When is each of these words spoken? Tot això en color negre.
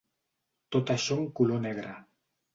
Tot 0.75 0.93
això 0.95 1.19
en 1.25 1.29
color 1.41 1.63
negre. 1.69 1.95